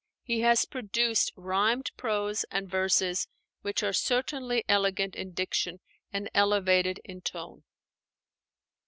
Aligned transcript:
He 0.23 0.39
has 0.41 0.65
produced 0.65 1.31
rhymed 1.35 1.91
prose 1.95 2.43
and 2.49 2.67
verses 2.67 3.27
which 3.61 3.83
are 3.83 3.93
certainly 3.93 4.63
elegant 4.67 5.15
in 5.15 5.31
diction 5.33 5.79
and 6.11 6.27
elevated 6.33 6.99
in 7.05 7.21
tone. 7.21 7.65